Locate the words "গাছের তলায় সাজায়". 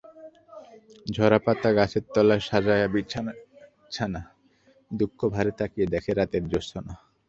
1.77-2.85